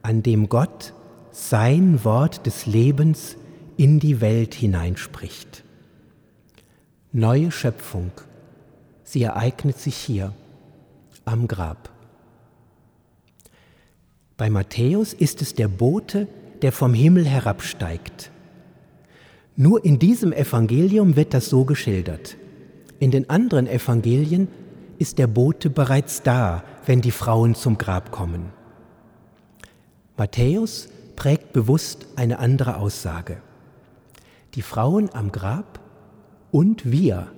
an 0.00 0.22
dem 0.22 0.48
Gott 0.48 0.94
sein 1.30 2.04
Wort 2.04 2.46
des 2.46 2.64
Lebens 2.64 3.36
in 3.76 4.00
die 4.00 4.22
Welt 4.22 4.54
hineinspricht. 4.54 5.62
Neue 7.12 7.52
Schöpfung, 7.52 8.12
sie 9.02 9.24
ereignet 9.24 9.78
sich 9.78 9.96
hier 9.96 10.32
am 11.26 11.48
Grab. 11.48 11.93
Bei 14.36 14.50
Matthäus 14.50 15.12
ist 15.12 15.42
es 15.42 15.54
der 15.54 15.68
Bote, 15.68 16.26
der 16.62 16.72
vom 16.72 16.92
Himmel 16.92 17.24
herabsteigt. 17.24 18.32
Nur 19.54 19.84
in 19.84 20.00
diesem 20.00 20.32
Evangelium 20.32 21.14
wird 21.14 21.34
das 21.34 21.48
so 21.48 21.64
geschildert. 21.64 22.36
In 22.98 23.12
den 23.12 23.30
anderen 23.30 23.68
Evangelien 23.68 24.48
ist 24.98 25.18
der 25.18 25.28
Bote 25.28 25.70
bereits 25.70 26.22
da, 26.22 26.64
wenn 26.86 27.00
die 27.00 27.12
Frauen 27.12 27.54
zum 27.54 27.78
Grab 27.78 28.10
kommen. 28.10 28.52
Matthäus 30.16 30.88
prägt 31.14 31.52
bewusst 31.52 32.06
eine 32.16 32.40
andere 32.40 32.78
Aussage. 32.78 33.36
Die 34.54 34.62
Frauen 34.62 35.10
am 35.12 35.30
Grab 35.30 35.78
und 36.50 36.90
wir 36.90 37.28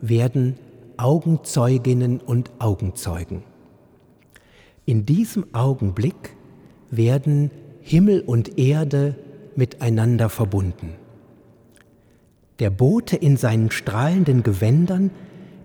werden 0.00 0.58
Augenzeuginnen 0.96 2.20
und 2.20 2.52
Augenzeugen. 2.60 3.42
In 4.84 5.04
diesem 5.04 5.52
Augenblick 5.52 6.35
werden 6.90 7.50
Himmel 7.80 8.20
und 8.20 8.58
Erde 8.58 9.14
miteinander 9.54 10.28
verbunden. 10.28 10.94
Der 12.58 12.70
Bote 12.70 13.16
in 13.16 13.36
seinen 13.36 13.70
strahlenden 13.70 14.42
Gewändern 14.42 15.10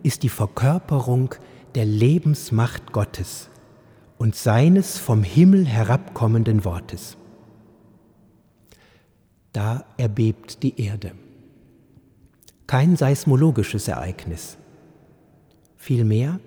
ist 0.04 0.24
die 0.24 0.30
Verkörperung 0.30 1.36
der 1.76 1.86
Lebensmacht 1.86 2.92
Gottes 2.92 3.50
und 4.18 4.36
seines 4.36 4.98
vom 4.98 5.24
Himmel 5.24 5.66
herabkommenden 5.66 6.66
Wortes. 6.66 7.18
Da 9.54 9.86
erbebt 9.98 10.64
die 10.64 10.82
Erde. 10.82 11.12
Kein 12.68 12.96
seismologisches 12.96 13.88
Ereignis. 13.88 14.58
Vielmehr, 15.78 16.40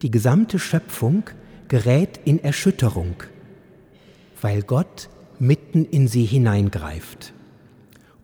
die 0.00 0.10
gesamte 0.10 0.58
Schöpfung 0.58 1.24
gerät 1.68 2.18
in 2.24 2.42
Erschütterung, 2.42 3.14
weil 4.42 4.62
Gott 4.62 5.08
mitten 5.38 5.84
in 5.84 6.08
sie 6.08 6.24
hineingreift 6.24 7.32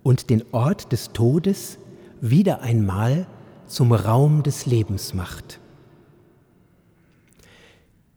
und 0.03 0.31
den 0.31 0.45
Ort 0.53 0.93
des 0.93 1.13
Todes 1.13 1.79
wieder 2.21 2.61
einmal 2.61 3.27
zum 3.67 3.93
Raum 3.93 4.43
des 4.43 4.67
Lebens 4.67 5.15
macht. 5.15 5.61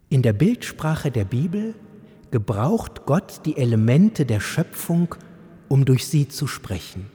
In 0.09 0.21
der 0.21 0.33
Bildsprache 0.33 1.11
der 1.11 1.25
Bibel 1.25 1.75
gebraucht 2.31 3.05
Gott 3.05 3.41
die 3.45 3.57
Elemente 3.57 4.25
der 4.25 4.39
Schöpfung, 4.39 5.15
um 5.69 5.85
durch 5.85 6.07
sie 6.07 6.27
zu 6.27 6.47
sprechen. 6.47 7.05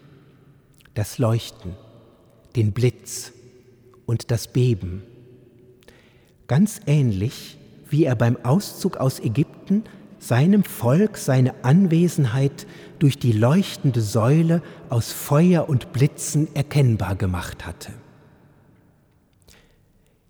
Das 0.95 1.19
Leuchten, 1.19 1.75
den 2.55 2.73
Blitz 2.73 3.33
und 4.07 4.31
das 4.31 4.49
Beben. 4.49 5.03
Ganz 6.47 6.81
ähnlich 6.87 7.59
wie 7.89 8.05
er 8.05 8.17
beim 8.17 8.37
Auszug 8.45 8.97
aus 8.97 9.21
Ägypten 9.21 9.85
seinem 10.19 10.65
Volk 10.65 11.17
seine 11.19 11.65
Anwesenheit 11.65 12.67
durch 12.99 13.19
die 13.19 13.33
leuchtende 13.33 14.01
Säule 14.01 14.63
aus 14.89 15.13
Feuer 15.13 15.69
und 15.69 15.93
Blitzen 15.93 16.49
erkennbar 16.55 17.17
gemacht 17.17 17.67
hatte. 17.67 17.93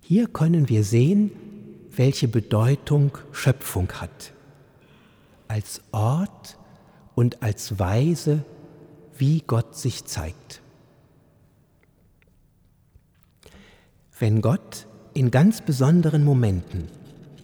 Hier 0.00 0.28
können 0.28 0.68
wir 0.68 0.84
sehen, 0.84 1.30
welche 1.94 2.28
Bedeutung 2.28 3.16
Schöpfung 3.32 3.90
hat. 3.92 4.32
Als 5.48 5.80
Ort 5.92 6.58
und 7.14 7.42
als 7.42 7.78
Weise, 7.78 8.44
wie 9.16 9.42
Gott 9.46 9.76
sich 9.76 10.04
zeigt. 10.04 10.60
Wenn 14.18 14.40
Gott 14.42 14.86
in 15.14 15.30
ganz 15.30 15.60
besonderen 15.60 16.24
Momenten 16.24 16.88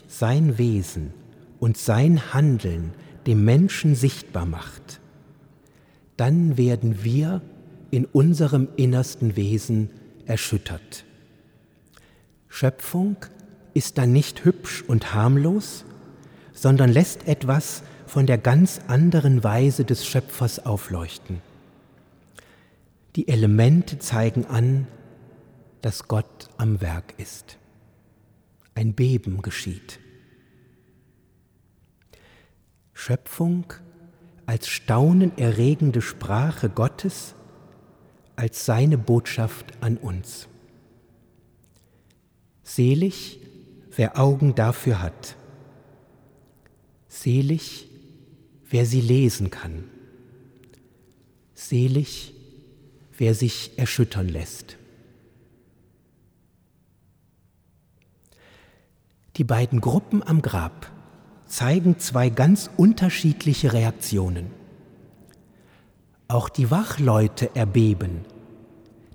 sein 0.08 0.58
Wesen 0.58 1.14
und 1.62 1.76
sein 1.76 2.34
Handeln 2.34 2.92
dem 3.24 3.44
Menschen 3.44 3.94
sichtbar 3.94 4.46
macht, 4.46 4.98
dann 6.16 6.56
werden 6.58 7.04
wir 7.04 7.40
in 7.92 8.04
unserem 8.04 8.66
innersten 8.74 9.36
Wesen 9.36 9.88
erschüttert. 10.26 11.04
Schöpfung 12.48 13.14
ist 13.74 13.96
dann 13.96 14.10
nicht 14.10 14.44
hübsch 14.44 14.82
und 14.88 15.14
harmlos, 15.14 15.84
sondern 16.52 16.90
lässt 16.90 17.28
etwas 17.28 17.84
von 18.06 18.26
der 18.26 18.38
ganz 18.38 18.80
anderen 18.88 19.44
Weise 19.44 19.84
des 19.84 20.04
Schöpfers 20.04 20.66
aufleuchten. 20.66 21.42
Die 23.14 23.28
Elemente 23.28 24.00
zeigen 24.00 24.46
an, 24.46 24.88
dass 25.80 26.08
Gott 26.08 26.48
am 26.56 26.80
Werk 26.80 27.14
ist. 27.18 27.56
Ein 28.74 28.94
Beben 28.94 29.42
geschieht. 29.42 30.00
Schöpfung 32.94 33.72
als 34.46 34.68
staunenerregende 34.68 36.02
Sprache 36.02 36.68
Gottes, 36.68 37.34
als 38.36 38.64
seine 38.64 38.98
Botschaft 38.98 39.82
an 39.82 39.96
uns. 39.96 40.48
Selig, 42.62 43.40
wer 43.96 44.18
Augen 44.18 44.54
dafür 44.54 45.00
hat. 45.00 45.36
Selig, 47.08 47.88
wer 48.68 48.86
sie 48.86 49.00
lesen 49.00 49.50
kann. 49.50 49.84
Selig, 51.54 52.34
wer 53.16 53.34
sich 53.34 53.78
erschüttern 53.78 54.28
lässt. 54.28 54.76
Die 59.36 59.44
beiden 59.44 59.80
Gruppen 59.80 60.22
am 60.22 60.42
Grab 60.42 60.91
zeigen 61.52 61.98
zwei 61.98 62.30
ganz 62.30 62.70
unterschiedliche 62.78 63.74
Reaktionen. 63.74 64.46
Auch 66.26 66.48
die 66.48 66.70
Wachleute 66.70 67.54
erbeben, 67.54 68.22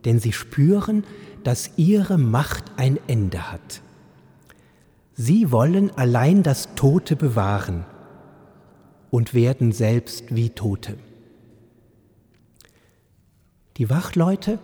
denn 0.05 0.19
sie 0.19 0.33
spüren, 0.33 1.03
dass 1.43 1.71
ihre 1.77 2.19
Macht 2.19 2.65
ein 2.77 2.99
Ende 3.07 3.51
hat. 3.51 3.81
Sie 5.15 5.51
wollen 5.51 5.89
allein 5.97 6.43
das 6.43 6.75
Tote 6.75 7.15
bewahren 7.15 7.85
und 9.09 9.33
werden 9.33 9.71
selbst 9.71 10.35
wie 10.35 10.51
Tote. 10.51 10.95
Die 13.77 13.89
Wachleute 13.89 14.59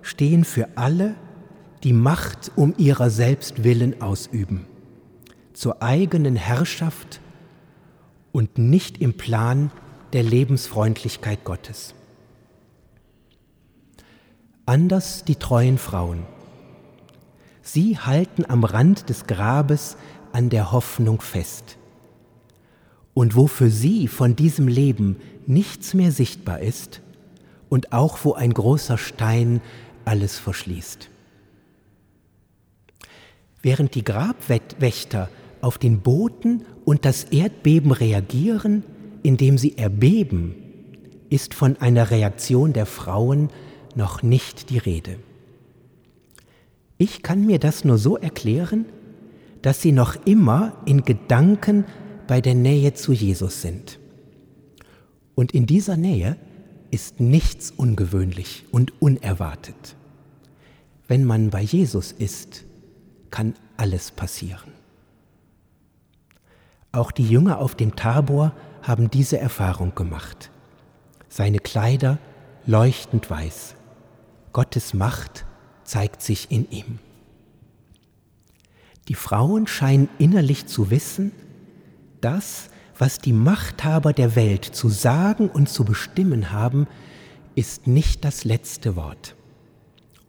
stehen 0.00 0.44
für 0.44 0.66
alle, 0.76 1.14
die 1.84 1.92
Macht 1.92 2.52
um 2.56 2.72
ihrer 2.78 3.10
selbst 3.10 3.64
willen 3.64 4.00
ausüben 4.00 4.64
zur 5.58 5.82
eigenen 5.82 6.36
Herrschaft 6.36 7.20
und 8.30 8.58
nicht 8.58 8.98
im 8.98 9.16
Plan 9.16 9.72
der 10.12 10.22
Lebensfreundlichkeit 10.22 11.42
Gottes. 11.42 11.96
Anders 14.66 15.24
die 15.24 15.34
treuen 15.34 15.76
Frauen. 15.76 16.22
Sie 17.60 17.98
halten 17.98 18.44
am 18.46 18.62
Rand 18.62 19.08
des 19.08 19.26
Grabes 19.26 19.96
an 20.30 20.48
der 20.48 20.70
Hoffnung 20.70 21.20
fest. 21.20 21.76
Und 23.12 23.34
wo 23.34 23.48
für 23.48 23.68
sie 23.68 24.06
von 24.06 24.36
diesem 24.36 24.68
Leben 24.68 25.16
nichts 25.48 25.92
mehr 25.92 26.12
sichtbar 26.12 26.60
ist 26.60 27.00
und 27.68 27.92
auch 27.92 28.20
wo 28.22 28.34
ein 28.34 28.54
großer 28.54 28.96
Stein 28.96 29.60
alles 30.04 30.38
verschließt. 30.38 31.10
Während 33.60 33.96
die 33.96 34.04
Grabwächter 34.04 35.28
auf 35.62 35.78
den 35.78 36.00
Boten 36.00 36.64
und 36.84 37.04
das 37.04 37.24
Erdbeben 37.24 37.92
reagieren, 37.92 38.84
indem 39.22 39.58
sie 39.58 39.76
erbeben, 39.76 40.54
ist 41.30 41.54
von 41.54 41.76
einer 41.76 42.10
Reaktion 42.10 42.72
der 42.72 42.86
Frauen 42.86 43.50
noch 43.94 44.22
nicht 44.22 44.70
die 44.70 44.78
Rede. 44.78 45.16
Ich 46.96 47.22
kann 47.22 47.46
mir 47.46 47.58
das 47.58 47.84
nur 47.84 47.98
so 47.98 48.16
erklären, 48.16 48.86
dass 49.62 49.82
sie 49.82 49.92
noch 49.92 50.16
immer 50.26 50.72
in 50.86 51.02
Gedanken 51.02 51.84
bei 52.26 52.40
der 52.40 52.54
Nähe 52.54 52.94
zu 52.94 53.12
Jesus 53.12 53.62
sind. 53.62 53.98
Und 55.34 55.52
in 55.52 55.66
dieser 55.66 55.96
Nähe 55.96 56.36
ist 56.90 57.20
nichts 57.20 57.70
ungewöhnlich 57.70 58.64
und 58.72 59.00
unerwartet. 59.00 59.96
Wenn 61.06 61.24
man 61.24 61.50
bei 61.50 61.62
Jesus 61.62 62.12
ist, 62.12 62.64
kann 63.30 63.54
alles 63.76 64.10
passieren. 64.10 64.77
Auch 66.92 67.12
die 67.12 67.28
Jünger 67.28 67.58
auf 67.58 67.74
dem 67.74 67.96
Tabor 67.96 68.52
haben 68.82 69.10
diese 69.10 69.38
Erfahrung 69.38 69.94
gemacht. 69.94 70.50
Seine 71.28 71.58
Kleider 71.58 72.18
leuchtend 72.66 73.28
weiß. 73.28 73.74
Gottes 74.52 74.94
Macht 74.94 75.44
zeigt 75.84 76.22
sich 76.22 76.50
in 76.50 76.70
ihm. 76.70 76.98
Die 79.08 79.14
Frauen 79.14 79.66
scheinen 79.66 80.08
innerlich 80.18 80.66
zu 80.66 80.90
wissen, 80.90 81.32
das, 82.20 82.68
was 82.98 83.18
die 83.18 83.32
Machthaber 83.32 84.12
der 84.12 84.34
Welt 84.34 84.64
zu 84.64 84.88
sagen 84.88 85.48
und 85.48 85.68
zu 85.68 85.84
bestimmen 85.84 86.52
haben, 86.52 86.86
ist 87.54 87.86
nicht 87.86 88.24
das 88.24 88.44
letzte 88.44 88.96
Wort. 88.96 89.34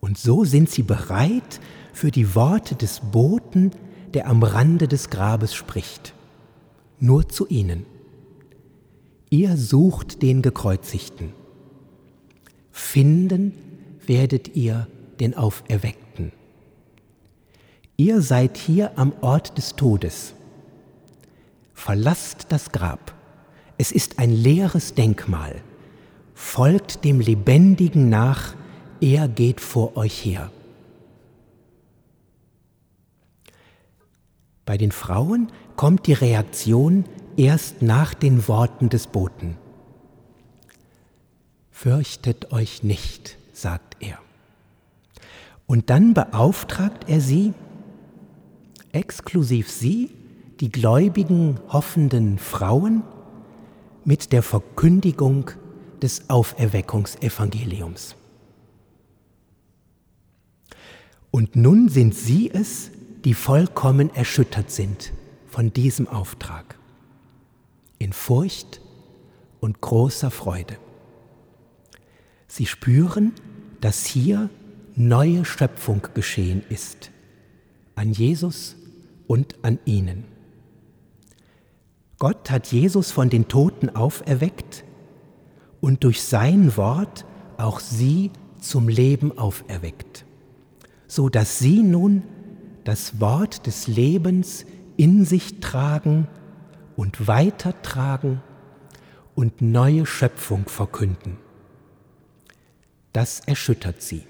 Und 0.02 0.18
so 0.18 0.46
sind 0.46 0.70
sie 0.70 0.84
bereit 0.84 1.60
für 1.94 2.12
die 2.12 2.36
Worte 2.36 2.76
des 2.76 3.00
Boten, 3.00 3.72
der 4.14 4.28
am 4.28 4.44
Rande 4.44 4.88
des 4.88 5.10
Grabes 5.10 5.54
spricht 5.54 6.14
nur 7.00 7.30
zu 7.30 7.48
ihnen. 7.48 7.86
Ihr 9.30 9.58
sucht 9.58 10.22
den 10.22 10.42
Gekreuzigten. 10.42 11.34
Finden 12.72 13.54
werdet 14.06 14.56
ihr 14.56 14.88
den 15.20 15.36
Auferweckten. 15.36 16.32
Ihr 17.98 18.22
seid 18.22 18.58
hier 18.58 18.98
am 18.98 19.14
Ort 19.22 19.58
des 19.58 19.76
Todes. 19.76 20.34
Verlasst 21.74 22.48
das 22.50 22.72
Grab. 22.72 23.14
Es 23.78 23.92
ist 23.92 24.20
ein 24.20 24.32
leeres 24.32 24.94
Denkmal. 24.94 25.62
Folgt 26.34 27.04
dem 27.04 27.20
Lebendigen 27.20 28.10
nach, 28.10 28.56
er 29.02 29.28
geht 29.28 29.62
vor 29.62 29.96
euch 29.98 30.26
her. 30.26 30.52
Bei 34.66 34.78
den 34.78 34.92
Frauen 34.92 35.52
kommt 35.80 36.08
die 36.08 36.14
Reaktion 36.14 37.06
erst 37.38 37.82
nach 37.82 38.14
den 38.14 38.50
Worten 38.50 38.90
des 38.90 39.08
Boten. 39.08 39.56
Fürchtet 41.72 42.52
euch 42.52 42.84
nicht, 42.84 43.38
sagt 43.54 43.96
er. 44.02 44.18
Und 45.68 45.90
dann 45.90 46.14
beauftragt 46.14 47.06
er 47.08 47.22
sie, 47.22 47.54
exklusiv 48.92 49.72
sie, 49.72 50.12
die 50.60 50.70
gläubigen, 50.70 51.62
hoffenden 51.70 52.40
Frauen, 52.40 53.04
mit 54.04 54.34
der 54.34 54.44
Verkündigung 54.44 55.52
des 56.02 56.30
Auferweckungsevangeliums. 56.30 58.18
Und 61.32 61.56
nun 61.56 61.88
sind 61.88 62.14
sie 62.16 62.52
es, 62.52 62.92
die 63.24 63.34
vollkommen 63.34 64.14
erschüttert 64.14 64.72
sind 64.72 65.14
von 65.50 65.74
diesem 65.74 66.08
Auftrag 66.08 66.78
in 67.98 68.14
Furcht 68.14 68.82
und 69.60 69.82
großer 69.82 70.32
Freude. 70.32 70.78
Sie 72.48 72.66
spüren, 72.66 73.34
dass 73.82 74.06
hier 74.06 74.50
neue 74.96 75.46
Schöpfung 75.46 76.02
geschehen 76.14 76.64
ist, 76.70 77.12
an 77.96 78.12
Jesus 78.12 78.76
und 79.28 79.56
an 79.64 79.80
ihnen. 79.86 80.26
Gott 82.18 82.50
hat 82.52 82.68
Jesus 82.68 83.12
von 83.12 83.30
den 83.30 83.48
Toten 83.48 83.90
auferweckt 83.90 84.84
und 85.82 86.04
durch 86.04 86.22
sein 86.22 86.76
Wort 86.76 87.26
auch 87.58 87.80
sie 87.80 88.32
zum 88.60 88.90
Leben 88.90 89.38
auferweckt, 89.38 90.26
so 91.08 91.30
dass 91.30 91.60
sie 91.60 91.82
nun 91.82 92.24
das 92.84 93.22
Wort 93.22 93.68
des 93.68 93.88
Lebens 93.88 94.66
in 95.00 95.24
sich 95.24 95.62
tragen 95.62 96.28
und 96.98 97.26
weitertragen 97.26 98.42
und 99.34 99.62
neue 99.62 100.06
Schöpfung 100.06 100.68
verkünden. 100.68 101.38
Das 103.14 103.40
erschüttert 103.40 104.02
sie, 104.02 104.28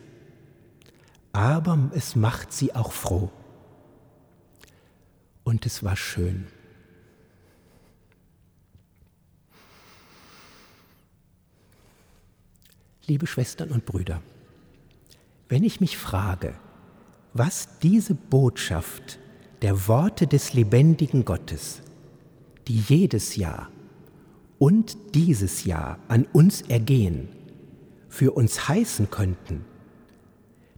aber 1.32 1.89
es 1.95 2.15
macht 2.15 2.53
sie 2.53 2.75
auch 2.75 2.91
froh. 2.91 3.32
Und 5.43 5.65
es 5.65 5.84
war 5.84 5.95
schön. 5.95 6.45
Liebe 13.08 13.25
Schwestern 13.25 13.71
und 13.71 13.88
Brüder, 13.88 14.21
wenn 15.47 15.63
ich 15.63 15.82
mich 15.82 15.97
frage, 15.97 16.53
was 17.34 17.79
diese 17.79 18.13
Botschaft 18.13 19.17
der 19.61 19.87
Worte 19.87 20.27
des 20.27 20.53
lebendigen 20.53 21.25
Gottes, 21.25 21.81
die 22.67 22.79
jedes 22.79 23.35
Jahr 23.35 23.69
und 24.57 24.97
dieses 25.15 25.65
Jahr 25.65 25.99
an 26.07 26.25
uns 26.31 26.61
ergehen, 26.61 27.29
für 28.07 28.31
uns 28.31 28.67
heißen 28.67 29.09
könnten, 29.09 29.65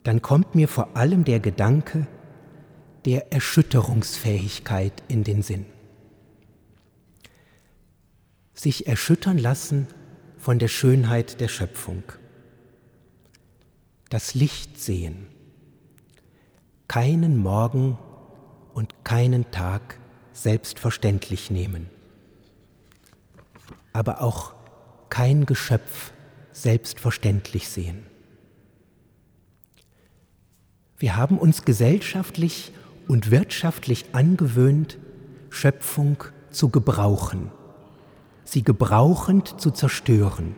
dann 0.04 0.22
kommt 0.22 0.56
mir 0.56 0.68
vor 0.68 0.96
allem 0.98 1.24
der 1.24 1.40
Gedanke, 1.40 2.08
der 3.06 3.32
Erschütterungsfähigkeit 3.32 5.04
in 5.08 5.24
den 5.24 5.42
Sinn. 5.42 5.66
Sich 8.54 8.88
erschüttern 8.88 9.38
lassen 9.38 9.88
von 10.38 10.60
der 10.60 10.68
Schönheit 10.68 11.40
der 11.40 11.48
Schöpfung. 11.48 12.04
Das 14.10 14.36
Licht 14.36 14.80
sehen. 14.80 15.28
Keinen 16.88 17.38
Morgen 17.38 17.98
und 18.74 19.04
keinen 19.04 19.52
Tag 19.52 19.98
selbstverständlich 20.34 21.52
nehmen. 21.52 21.90
Aber 23.94 24.22
auch 24.22 24.54
kein 25.10 25.46
Geschöpf 25.46 26.14
selbstverständlich 26.54 27.68
sehen. 27.70 28.06
Wir 30.98 31.16
haben 31.16 31.38
uns 31.38 31.66
gesellschaftlich 31.66 32.72
und 33.08 33.32
wirtschaftlich 33.32 34.06
angewöhnt, 34.14 34.98
Schöpfung 35.50 36.24
zu 36.52 36.70
gebrauchen, 36.70 37.52
sie 38.44 38.64
gebrauchend 38.64 39.60
zu 39.60 39.72
zerstören. 39.72 40.56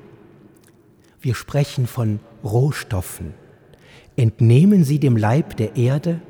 Wir 1.21 1.35
sprechen 1.35 1.87
von 1.87 2.19
Rohstoffen. 2.43 3.33
Entnehmen 4.17 4.83
sie 4.83 4.99
dem 4.99 5.15
Leib 5.15 5.55
der 5.57 5.77
Erde, 5.77 6.21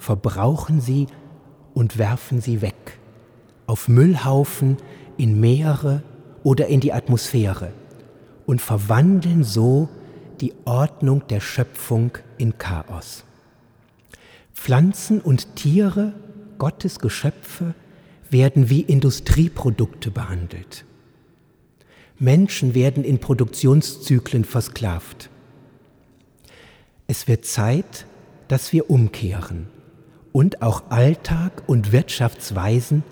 verbrauchen 0.00 0.80
sie 0.80 1.06
und 1.74 1.98
werfen 1.98 2.40
sie 2.40 2.62
weg, 2.62 2.98
auf 3.66 3.86
Müllhaufen, 3.86 4.78
in 5.16 5.38
Meere 5.38 6.02
oder 6.42 6.66
in 6.66 6.80
die 6.80 6.92
Atmosphäre 6.92 7.72
und 8.46 8.60
verwandeln 8.60 9.44
so 9.44 9.88
die 10.40 10.54
Ordnung 10.64 11.26
der 11.28 11.40
Schöpfung 11.40 12.12
in 12.38 12.56
Chaos. 12.56 13.24
Pflanzen 14.54 15.20
und 15.20 15.54
Tiere, 15.54 16.14
Gottes 16.58 16.98
Geschöpfe, 16.98 17.74
werden 18.30 18.70
wie 18.70 18.80
Industrieprodukte 18.80 20.10
behandelt. 20.10 20.86
Menschen 22.18 22.74
werden 22.74 23.04
in 23.04 23.18
Produktionszyklen 23.18 24.44
versklavt. 24.44 25.28
Es 27.06 27.28
wird 27.28 27.44
Zeit, 27.44 28.06
dass 28.48 28.72
wir 28.72 28.88
umkehren 28.88 29.66
und 30.32 30.62
auch 30.62 30.90
Alltag 30.90 31.62
und 31.66 31.92
Wirtschaftsweisen 31.92 33.02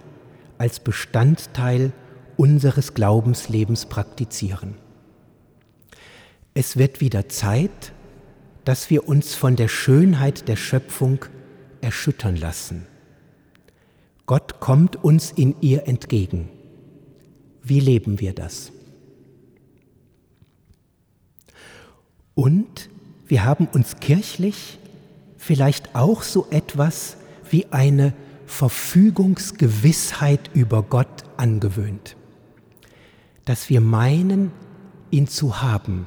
als 0.59 0.81
Bestandteil 0.81 1.92
unseres 2.37 2.94
Glaubenslebens 2.94 3.87
praktizieren. 3.87 4.74
Es 6.54 6.76
wird 6.76 7.00
wieder 7.00 7.28
Zeit, 7.28 7.92
dass 8.64 8.90
wir 8.90 9.09
uns 9.09 9.35
von 9.35 9.57
der 9.57 9.68
Schönheit 9.68 10.48
der 10.48 10.57
Schöpfung 10.57 11.24
erschüttern 11.81 12.37
lassen. 12.37 12.87
Gott 14.26 14.61
kommt 14.61 15.02
uns 15.02 15.33
in 15.33 15.57
ihr 15.61 15.87
entgegen. 15.88 16.50
Wie 17.62 17.81
leben 17.81 18.20
wir 18.20 18.35
das? 18.35 18.72
Und 22.35 22.90
wir 23.26 23.44
haben 23.44 23.66
uns 23.66 24.00
kirchlich 24.00 24.78
vielleicht 25.38 25.94
auch 25.94 26.22
so 26.22 26.46
etwas 26.51 27.16
wie 27.51 27.64
eine 27.70 28.12
Verfügungsgewissheit 28.44 30.51
über 30.53 30.83
Gott 30.83 31.24
angewöhnt, 31.38 32.14
dass 33.46 33.70
wir 33.70 33.81
meinen, 33.81 34.53
ihn 35.11 35.27
zu 35.27 35.62
haben 35.62 36.05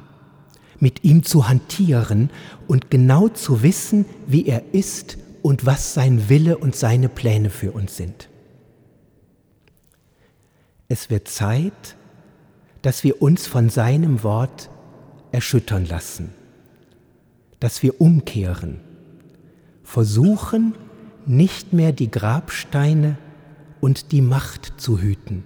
mit 0.82 1.04
ihm 1.04 1.22
zu 1.22 1.48
hantieren 1.48 2.28
und 2.66 2.90
genau 2.90 3.28
zu 3.28 3.62
wissen, 3.62 4.04
wie 4.26 4.46
er 4.46 4.74
ist 4.74 5.16
und 5.40 5.64
was 5.64 5.94
sein 5.94 6.28
Wille 6.28 6.58
und 6.58 6.74
seine 6.74 7.08
Pläne 7.08 7.50
für 7.50 7.70
uns 7.70 7.96
sind. 7.96 8.28
Es 10.88 11.08
wird 11.08 11.28
Zeit, 11.28 11.96
dass 12.82 13.04
wir 13.04 13.22
uns 13.22 13.46
von 13.46 13.70
seinem 13.70 14.24
Wort 14.24 14.70
erschüttern 15.30 15.86
lassen, 15.86 16.30
dass 17.60 17.84
wir 17.84 18.00
umkehren, 18.00 18.80
versuchen, 19.92 20.74
nicht 21.26 21.74
mehr 21.74 21.92
die 21.92 22.10
Grabsteine 22.10 23.18
und 23.82 24.10
die 24.12 24.22
Macht 24.22 24.80
zu 24.80 24.98
hüten, 24.98 25.44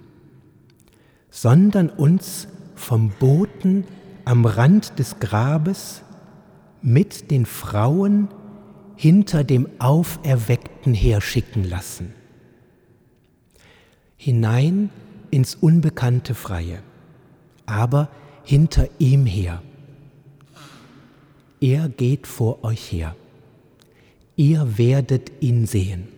sondern 1.29 1.89
uns 1.89 2.47
vom 2.73 3.09
Boten 3.09 3.83
am 4.23 4.45
Rand 4.45 4.99
des 4.99 5.19
Grabes 5.19 6.01
mit 6.81 7.29
den 7.29 7.45
Frauen 7.45 8.29
hinter 8.95 9.43
dem 9.43 9.67
Auferweckten 9.79 10.93
herschicken 10.93 11.65
lassen. 11.65 12.13
Hinein 14.15 14.91
ins 15.29 15.55
unbekannte 15.55 16.35
Freie, 16.35 16.79
aber 17.65 18.07
hinter 18.45 18.87
ihm 18.97 19.25
her. 19.25 19.61
Er 21.59 21.89
geht 21.89 22.27
vor 22.27 22.63
euch 22.63 22.93
her. 22.93 23.13
Ihr 24.39 24.77
werdet 24.77 25.31
ihn 25.41 25.65
sehen. 25.65 26.09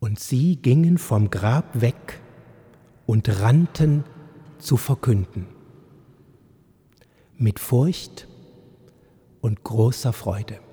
Und 0.00 0.18
sie 0.18 0.56
gingen 0.56 0.96
vom 0.96 1.28
Grab 1.28 1.82
weg 1.82 2.20
und 3.04 3.28
rannten 3.40 4.04
zu 4.58 4.78
verkünden. 4.78 5.46
Mit 7.36 7.58
Furcht 7.58 8.26
und 9.42 9.62
großer 9.64 10.14
Freude. 10.14 10.63